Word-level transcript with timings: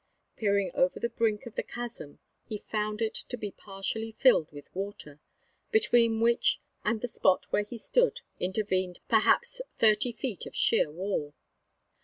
Peering 0.35 0.71
over 0.73 0.99
the 0.99 1.11
brink 1.11 1.45
of 1.45 1.53
the 1.53 1.61
chasm 1.61 2.17
he 2.43 2.57
found 2.57 3.03
it 3.03 3.13
to 3.13 3.37
be 3.37 3.51
partially 3.51 4.11
filled 4.13 4.51
with 4.51 4.73
water, 4.75 5.19
between 5.69 6.19
which 6.19 6.59
and 6.83 7.01
the 7.01 7.07
spot 7.07 7.45
where 7.51 7.61
he 7.61 7.77
stood 7.77 8.21
intervened 8.39 8.99
perhaps 9.07 9.61
thirty 9.75 10.11
feet 10.11 10.47
of 10.47 10.55
sheer 10.55 10.89
wall. 10.89 11.35